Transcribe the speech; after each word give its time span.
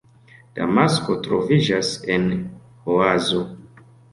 Damasko 0.59 1.17
troviĝas 1.27 1.91
en 2.17 2.27
oazo. 2.95 3.47